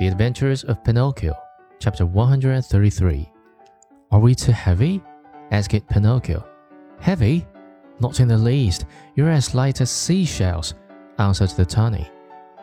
The 0.00 0.08
Adventures 0.08 0.64
of 0.64 0.82
Pinocchio, 0.82 1.34
chapter 1.78 2.06
133. 2.06 3.30
Are 4.10 4.18
we 4.18 4.34
too 4.34 4.50
heavy? 4.50 5.02
asked 5.50 5.86
Pinocchio. 5.90 6.42
Heavy? 7.00 7.46
Not 8.00 8.18
in 8.18 8.26
the 8.26 8.38
least. 8.38 8.86
You're 9.14 9.28
as 9.28 9.54
light 9.54 9.82
as 9.82 9.90
seashells, 9.90 10.72
answered 11.18 11.50
the 11.50 11.66
tunny, 11.66 12.10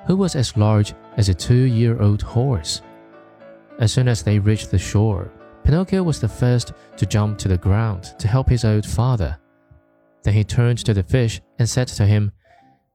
who 0.08 0.16
was 0.16 0.36
as 0.36 0.58
large 0.58 0.96
as 1.18 1.30
a 1.30 1.34
two 1.36 1.54
year 1.54 2.02
old 2.02 2.23
horse. 2.23 2.82
As 3.78 3.94
soon 3.94 4.08
as 4.08 4.24
they 4.24 4.40
reached 4.40 4.72
the 4.72 4.80
shore, 4.80 5.32
Pinocchio 5.64 6.02
was 6.02 6.20
the 6.20 6.28
first 6.28 6.74
to 6.96 7.06
jump 7.06 7.38
to 7.38 7.48
the 7.48 7.60
ground 7.60 8.16
to 8.18 8.28
help 8.28 8.50
his 8.50 8.66
old 8.66 8.84
father. 8.84 9.38
Then 10.24 10.34
he 10.34 10.44
turned 10.44 10.80
to 10.86 10.94
the 10.96 11.04
fish 11.04 11.40
and 11.60 11.69
said 11.69 11.88
to 11.89 12.07
him, 12.07 12.32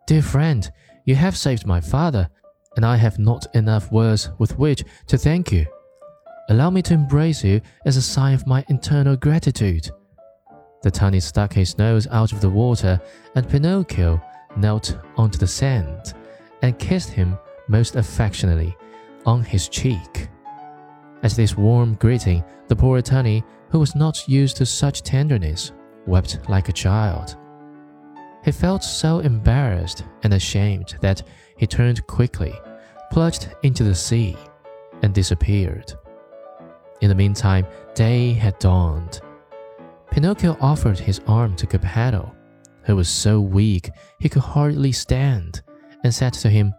Dear 0.09 0.21
friend, 0.23 0.69
you 1.05 1.15
have 1.15 1.37
saved 1.37 1.65
my 1.65 1.81
father 1.81 2.29
and 2.77 2.85
I 2.85 2.97
have 2.97 3.19
not 3.19 3.47
enough 3.55 3.93
words 3.93 4.31
with 4.39 4.59
which 4.59 4.85
to 5.07 5.19
thank 5.19 5.53
you. 5.53 5.67
Allow 6.49 6.71
me 6.71 6.83
to 6.83 6.95
embrace 6.95 7.45
you 7.45 7.61
as 7.85 7.97
a 7.97 8.03
sign 8.03 8.35
of 8.35 8.47
my 8.47 8.65
internal 8.69 9.17
gratitude. 9.17 9.91
The 10.83 10.91
tunny 10.91 11.21
stuck 11.21 11.53
his 11.53 11.79
nose 11.79 12.07
out 12.09 12.33
of 12.33 12.41
the 12.41 12.51
water, 12.51 13.01
and 13.35 13.49
Pinocchio 13.49 14.21
knelt 14.57 14.99
onto 15.17 15.39
the 15.39 15.47
sand 15.47 16.15
and 16.63 16.79
kissed 16.79 17.11
him 17.11 17.39
most 17.69 17.97
affectionately 17.97 18.77
on 19.25 19.45
his 19.45 19.69
cheek. 19.69 20.29
At 21.23 21.33
this 21.33 21.57
warm 21.57 21.95
greeting, 21.95 22.45
the 22.67 22.77
poor 22.77 23.01
tunny, 23.01 23.45
who 23.71 23.79
was 23.79 23.95
not 23.95 24.29
used 24.29 24.57
to 24.57 24.67
such 24.67 25.03
tenderness, 25.03 25.73
wept 26.07 26.41
like 26.49 26.69
a 26.69 26.73
child. 26.73 27.37
He 28.45 28.51
felt 28.51 28.83
so 28.83 29.21
embarrassed 29.21 30.05
and 30.25 30.35
ashamed 30.35 30.97
that 31.01 31.23
he 31.57 31.67
turned 31.67 32.05
quickly, 32.09 32.53
plunged 33.13 33.55
into 33.63 33.85
the 33.85 33.95
sea, 33.95 34.35
and 35.03 35.13
disappeared. 35.13 35.93
In 37.03 37.11
the 37.11 37.15
meantime, 37.15 37.67
day 37.95 38.33
had 38.33 38.59
dawned. 38.59 39.21
Pinocchio 40.11 40.57
offered 40.63 40.99
his 40.99 41.21
arm 41.27 41.55
to 41.57 41.67
Geppetto, 41.67 42.35
who 42.85 42.97
was 42.97 43.11
so 43.11 43.39
weak 43.39 43.91
he 44.19 44.31
could 44.31 44.43
hardly 44.43 44.93
stand, 44.93 45.61
and 46.03 46.15
said 46.15 46.33
to 46.33 46.49
him, 46.49 46.73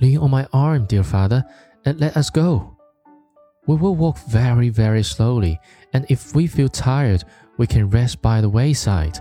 Lean 0.00 0.18
on 0.18 0.30
my 0.30 0.46
arm, 0.54 0.86
dear 0.86 1.02
father, 1.02 1.44
and 1.84 2.00
let 2.00 2.16
us 2.16 2.30
go. 2.30 2.78
We 3.66 3.76
will 3.76 3.94
walk 3.94 4.18
very, 4.26 4.70
very 4.70 5.02
slowly, 5.02 5.60
and 5.92 6.06
if 6.08 6.34
we 6.34 6.46
feel 6.46 6.70
tired, 6.70 7.24
we 7.58 7.66
can 7.66 7.90
rest 7.90 8.22
by 8.22 8.40
the 8.40 8.48
wayside. 8.48 9.18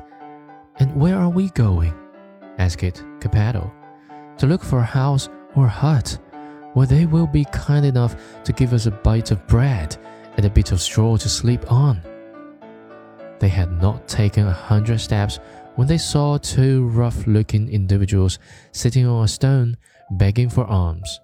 And 0.78 0.95
where 0.95 1.17
are 1.17 1.30
we 1.30 1.50
going? 1.50 1.94
asked 2.58 2.80
Geppetto. 3.19 3.69
To 4.38 4.47
look 4.47 4.64
for 4.64 4.80
a 4.80 4.84
house 4.84 5.28
or 5.56 5.66
a 5.66 5.69
hut 5.69 6.17
where 6.73 6.88
they 6.88 7.05
will 7.05 7.27
be 7.27 7.45
kind 7.45 7.85
enough 7.85 8.16
to 8.43 8.53
give 8.53 8.73
us 8.73 8.85
a 8.85 8.91
bite 8.91 9.31
of 9.31 9.45
bread 9.47 9.95
and 10.38 10.45
a 10.45 10.49
bit 10.49 10.71
of 10.71 10.81
straw 10.81 11.17
to 11.17 11.29
sleep 11.29 11.71
on. 11.71 12.02
They 13.39 13.49
had 13.49 13.81
not 13.81 14.07
taken 14.07 14.47
a 14.47 14.52
hundred 14.52 14.99
steps 14.99 15.39
when 15.75 15.88
they 15.88 15.97
saw 15.97 16.38
two 16.38 16.88
rough 16.88 17.27
looking 17.27 17.69
individuals 17.69 18.39
sitting 18.71 19.05
on 19.05 19.23
a 19.23 19.27
stone 19.27 19.77
begging 20.11 20.49
for 20.49 20.66
alms. 20.66 21.19